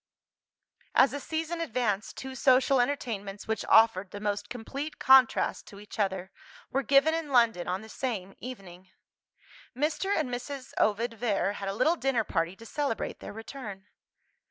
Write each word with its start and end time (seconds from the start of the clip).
As 0.95 1.11
the 1.11 1.19
season 1.19 1.61
advanced, 1.61 2.17
two 2.17 2.33
social 2.33 2.81
entertainments 2.81 3.47
which 3.47 3.63
offered 3.65 4.09
the 4.09 4.19
most 4.19 4.49
complete 4.49 4.97
contrast 4.97 5.67
to 5.67 5.79
each 5.79 5.99
other, 5.99 6.31
were 6.71 6.81
given 6.81 7.13
in 7.13 7.29
London 7.31 7.67
on 7.67 7.81
the 7.83 7.87
same 7.87 8.33
evening. 8.39 8.89
Mr. 9.77 10.11
and 10.17 10.27
Mrs. 10.31 10.73
Ovid 10.79 11.13
Vere 11.13 11.53
had 11.53 11.69
a 11.69 11.75
little 11.75 11.97
dinner 11.97 12.23
party 12.23 12.55
to 12.55 12.65
celebrate 12.65 13.19
their 13.19 13.31
return. 13.31 13.85